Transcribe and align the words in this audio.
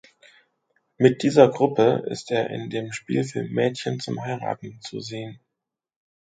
Mit 0.97 1.21
dieser 1.21 1.47
Gruppe 1.51 2.05
ist 2.09 2.31
er 2.31 2.49
in 2.49 2.71
dem 2.71 2.91
Spielfilm 2.91 3.51
Mädchen 3.53 3.99
zum 3.99 4.19
Heiraten 4.19 4.81
zu 4.81 4.99
sehen. 4.99 5.39